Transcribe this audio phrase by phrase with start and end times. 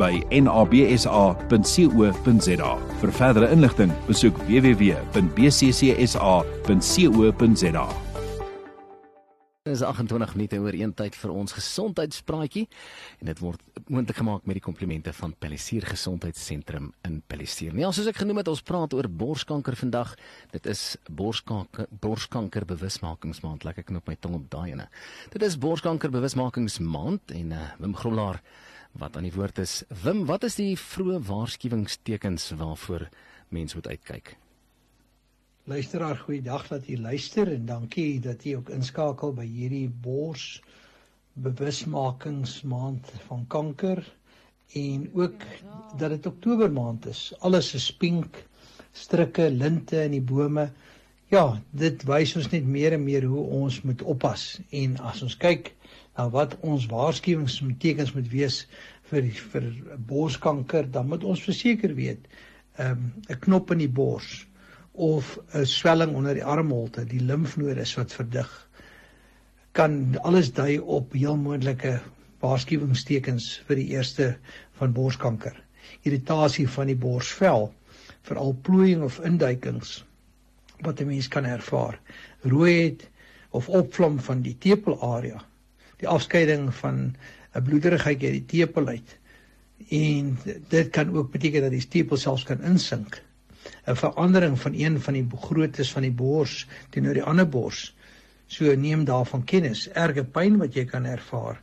[0.00, 1.52] by nabsa.co.za.
[3.02, 5.06] Vir verdere inligting, besoek www.bccsa.co.za.
[9.66, 12.68] Dit is 28 minute oor een tyd vir ons gesondheidspraatjie
[13.18, 13.58] en dit word
[13.90, 17.74] moontlik gemaak met die komplimente van Palisier Gesondheidssentrum in Palisier.
[17.74, 20.12] Nee, soos ek genoem het, ons praat oor borskanker vandag.
[20.54, 23.66] Dit is borskanker borskanker bewusmakingsmaand.
[23.66, 24.86] Lekker knop my tong op daai ene.
[25.34, 28.38] Dit is borskanker bewusmakingsmaand en uh, Wim Grolaar
[28.92, 29.82] wat aan die woord is.
[30.02, 33.08] Wim, wat is die vroeë waarskuwingstekens waarvoor
[33.48, 34.36] mens moet uitkyk?
[35.66, 40.60] Luisteraar, goeiedag dat u luister en dankie dat u ook inskakel by hierdie bors
[41.36, 44.04] bewusmakingsmaand van kanker
[44.72, 45.42] en ook
[45.98, 47.32] dat dit Oktober maand is.
[47.38, 48.44] Alles is pink,
[48.92, 50.70] strikke, linte in die bome.
[51.34, 55.36] Ja, dit wys ons net meer en meer hoe ons moet oppas en as ons
[55.36, 55.72] kyk
[56.16, 58.60] na wat ons waarskuwingstekens moet wees
[59.10, 59.70] vir vir
[60.08, 62.26] borskanker, dan moet ons verseker weet,
[62.76, 64.46] ehm, 'n um, knop in die bors
[64.92, 68.68] of 'n swelling onder die armholte, die limfnodes wat verdig,
[69.72, 72.00] kan alles dui op heel moontlike
[72.40, 74.36] waarskuwingstekens vir die eerste
[74.78, 75.56] van borskanker.
[76.02, 77.72] Irritasie van die borsvel,
[78.22, 80.04] veral plooiing of induikings
[80.80, 82.00] wat 'n mens kan ervaar.
[82.42, 83.08] Rooiheid
[83.50, 85.44] of opvlam van die tepelarea,
[86.02, 87.16] die afskeiding van
[87.54, 89.18] 'n bloederigheid uit die tepel uit.
[89.88, 90.38] En
[90.68, 93.22] dit kan ook beteken dat die tepel selfs kan insink
[93.86, 97.94] 'n verandering van een van die groottes van die bors teenoor die ander bors.
[98.46, 101.62] So neem daarvan kennis, erge pyn wat jy kan ervaar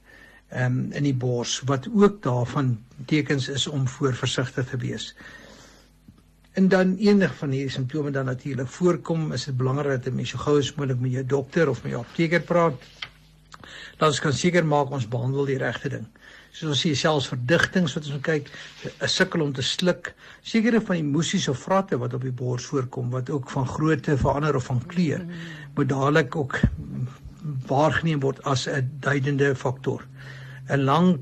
[0.55, 5.15] um, in die bors wat ook daarvan tekens is om voorversigtig te wees.
[6.53, 10.29] En dan enig van hierdie simptome dan natuurlik voorkom, is dit belangrik dat 'n mens
[10.29, 12.73] so gou as moontlik met jou dokter of met jou apteker praat.
[13.97, 16.07] Dat ons kan seker maak ons behandel die regte ding.
[16.51, 18.49] Soos ons sien selfs verdigtings wat ons kyk
[19.01, 20.13] 'n sukkel om te sluk.
[20.41, 24.17] Sekere van die musies of vratte wat op die bors voorkom wat ook van grootte
[24.17, 25.25] verander of van kleur
[25.75, 26.59] moet dadelik ook
[27.67, 30.05] waargeneem word as 'n duidende faktor.
[30.69, 31.19] 'n lang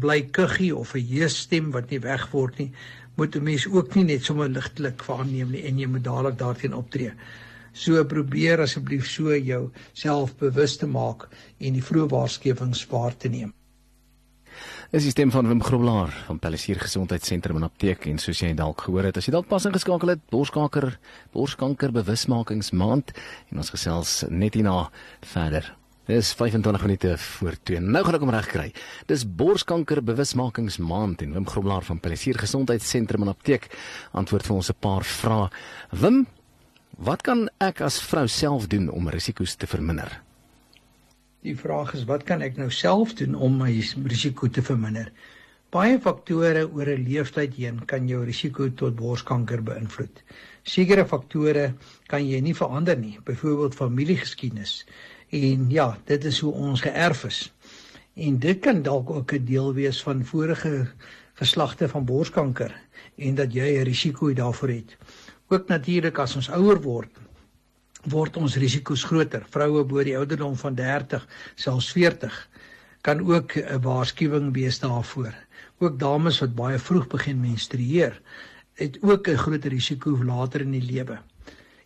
[0.00, 2.72] bly kuggie of 'n heestem wat nie weg word nie
[3.16, 6.74] moet 'n mens ook nie net sommer ligtelik waarneem nie en jy moet dadelik daarteen
[6.74, 7.12] optree
[7.76, 11.28] So probeer asseblief so jou self bewus te maak
[11.60, 13.52] en die vroeë waarskuwings waar te neem.
[14.94, 18.86] Dis die stem van Wim Groblaar van Palisier Gesondheidssentrum en Apteek en soos jy dalk
[18.86, 20.94] gehoor het, as jy dalk pas ingeskakel het, borskanker,
[21.34, 23.10] borskanker bewusmakingsmaand
[23.50, 24.86] en ons gesels net hierna
[25.26, 25.74] verder.
[26.06, 27.80] Dis 25 minute voor 2.
[27.82, 28.66] Nou gaan ek hom reg kry.
[29.10, 33.66] Dis borskanker bewusmakingsmaand en Wim Groblaar van Palisier Gesondheidssentrum en Apteek
[34.14, 35.50] antwoord vir ons 'n paar vrae.
[35.90, 36.26] Wim,
[36.96, 40.22] wat kan ek as vrou self doen om risiko's te verminder?
[41.42, 43.70] Die vraag is wat kan ek nou self doen om my
[44.08, 45.12] risiko te verminder?
[45.70, 50.22] Baie faktore oor 'n leeftyd heen kan jou risiko tot borskanker beïnvloed.
[50.62, 51.74] Sekere faktore
[52.08, 54.86] kan jy nie verander nie, byvoorbeeld familiegeskiedenis.
[55.30, 57.52] En ja, dit is hoe ons geërf is.
[58.14, 60.86] En dit kan dalk ook 'n deel wees van vorige
[61.34, 62.72] geslagte van borskanker
[63.16, 64.96] en dat jy 'n risiko daarvoor het.
[65.48, 67.18] Ook natuurlik as ons ouer word,
[68.10, 69.44] word ons risiko's groter.
[69.54, 72.34] Vroue bo die ouderdom van 30, selfs 40
[73.06, 75.34] kan ook 'n waarskuwing wees daarvoor.
[75.78, 78.20] Ook dames wat baie vroeg begin menstrueer,
[78.74, 81.18] het ook 'n groter risiko later in die lewe.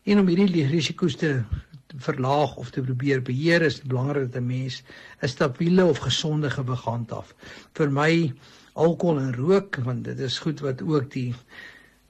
[0.04, 1.42] En om hierdie risiko's te
[1.98, 4.82] verlaag of te probeer beheer is belangrik dat 'n mens
[5.20, 7.34] 'n stabiele of gesonde gewig handhaaf.
[7.74, 8.32] Vir my
[8.72, 11.34] alkohol en rook want dit is goed wat ook die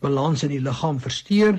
[0.01, 1.59] balans in die liggaam versteur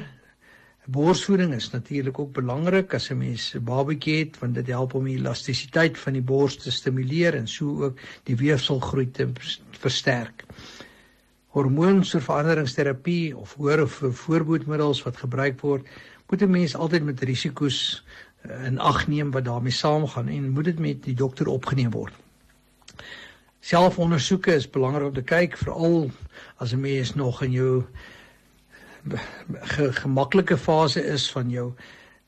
[0.92, 5.06] Borsvoeding is natuurlik ook belangrik as 'n mens 'n babatjie het want dit help om
[5.06, 9.30] die elastisiteit van die bors te stimuleer en so ook die weefselgroei te
[9.70, 10.44] versterk.
[11.48, 15.88] Hormoonveranderingsterapie of hoor of voorboedmiddels wat gebruik word,
[16.30, 18.04] moet 'n mens altyd met risiko's
[18.42, 22.14] eh, in ag neem wat daarmee saamgaan en moet dit met die dokter opgeneem word.
[23.60, 26.12] Selfondersoeke is belangrik om te kyk veral
[26.58, 27.86] as 'n mens nog in jou
[29.10, 31.72] ge, gemaklike fase is van jou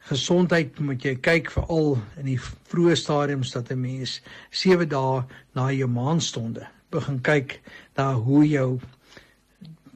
[0.09, 4.21] gesondheid moet jy kyk veral in die vroeë stadiums dat 'n mens
[4.51, 5.23] 7 dae
[5.55, 7.61] na jou maanstonde begin kyk
[7.97, 8.79] na hoe jou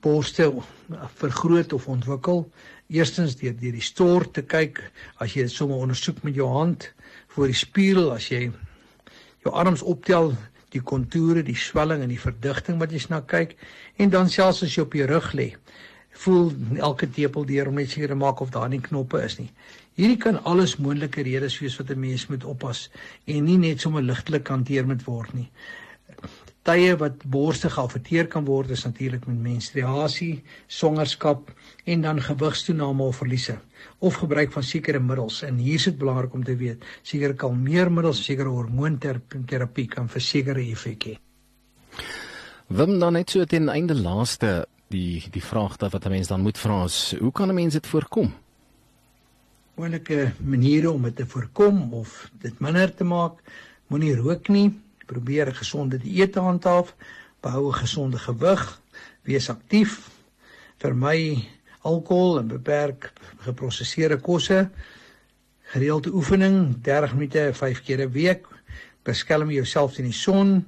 [0.01, 0.53] borste
[1.19, 2.51] vergroot of ontwikkel.
[2.89, 4.79] Eerstens deur deur die stort te kyk
[5.19, 6.93] as jy dit sommer ondersoek met jou hand
[7.27, 8.51] voor die spieël as jy
[9.43, 10.35] jou arms optel
[10.69, 13.57] die kontoure, die swelling en die verdigting wat jy na kyk
[13.97, 15.55] en dan selfs as jy op jou rug lê
[16.23, 19.49] voel elke tepel deur om net seker te maak of daar nie knoppe is nie.
[19.97, 22.89] Hierdie kan alles moontlike redes wees wat 'n mens moet oppas
[23.25, 25.49] en nie net sommer ligtelik hanteer moet word nie.
[26.67, 31.53] Tye wat borste geaffekteer kan word is natuurlik met menstruasie, swangerskap
[31.85, 33.59] en dan gewigstoename of verliese
[33.99, 35.41] of gebruik van sekere middels.
[35.43, 41.03] En hier is dit belangrik om te weet, sekere kalmeermiddels, sekere hormoonterapie kan versekerde effek
[41.03, 41.17] hê.
[42.67, 46.57] Wim dan net so teen einde laaste die die vraag wat 'n mens dan moet
[46.57, 48.33] vra is hoe kan 'n mens dit voorkom?
[49.75, 53.41] Moontlike maniere om dit te voorkom of dit minder te maak,
[53.87, 56.95] moenie rook nie, probeer 'n gesonde dieet handhaaf,
[57.39, 58.81] behou 'n gesonde gewig,
[59.21, 60.09] wees aktief,
[60.77, 61.47] vermy
[61.81, 64.69] alkohol en beperk geprosesseerde kosse,
[65.61, 68.47] gereelde oefening, 30 minute 5 keer 'n week,
[69.03, 70.65] beskerm jouself teen die son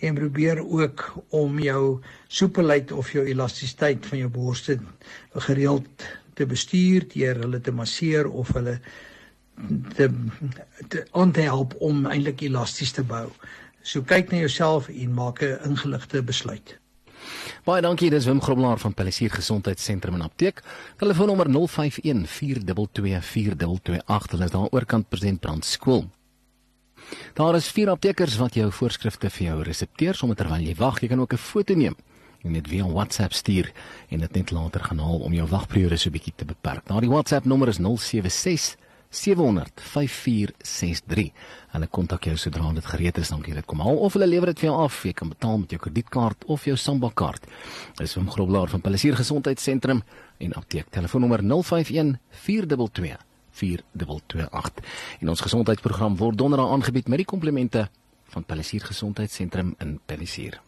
[0.00, 4.78] en probeer ook om jou soepelheid of jou elastisiteit van jou borste
[5.46, 8.78] gereeld te bestuur deur hulle te masseer of hulle
[9.96, 10.08] te
[10.88, 13.26] te onhelp om eintlik elasties te bou.
[13.82, 16.78] So kyk na jouself en maak 'n ingeligte besluit.
[17.64, 20.62] Baie dankie, dis Wim Groblaar van Palisier Gesondheidssentrum en Apteek.
[20.96, 24.30] Telefoonnommer 051 422 4228.
[24.30, 26.08] Hulle is daar oorkant President Brand skool.
[27.34, 31.00] Daar is vier aptekers wat jou voorskrifte vir jou resepteer sommer terwyl jy wag.
[31.02, 31.96] Jy kan ook 'n foto neem
[32.42, 33.72] en dit via WhatsApp stuur
[34.08, 36.86] en dit net later gaan haal om jou wagperiode so bietjie te beperk.
[36.88, 38.76] Daardie WhatsApp nommer is 076
[39.10, 41.30] 700 5463.
[41.74, 44.62] Hulle kontak jou sodra dit gereed is, dankie dit kom haal of hulle lewer dit
[44.62, 45.00] vir jou af.
[45.04, 47.48] Jy kan betaal met jou kredietkaart of jou Samba kaart.
[47.98, 50.04] Dis Wim Groblaar van Palisier Gesondheidssentrum
[50.38, 52.16] en apteek telefoonnommer 051
[52.46, 53.29] 422
[53.60, 54.84] 4228.
[55.20, 57.88] En ons gesondheidsprogram word donderdag aangebied met die komplimente
[58.30, 60.60] van Palisier Gesondheidssentrum in Palisier.